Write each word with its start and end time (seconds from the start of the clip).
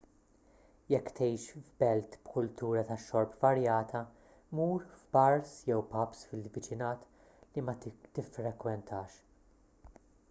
jekk 0.91 1.09
tgħix 1.17 1.59
f'belt 1.65 2.15
b'kultura 2.23 2.83
tax-xorb 2.87 3.35
varjata 3.43 4.01
mur 4.61 4.87
f'bars 4.95 5.53
jew 5.71 5.79
pubs 5.93 6.25
fil-viċinat 6.33 7.07
li 7.59 7.67
ma 7.69 7.77
tiffrekwentax 7.87 9.23